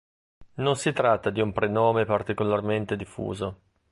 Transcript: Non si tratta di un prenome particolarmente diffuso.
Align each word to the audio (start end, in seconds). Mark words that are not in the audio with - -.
Non 0.55 0.77
si 0.77 0.93
tratta 0.93 1.29
di 1.29 1.41
un 1.41 1.51
prenome 1.51 2.05
particolarmente 2.05 2.95
diffuso. 2.95 3.59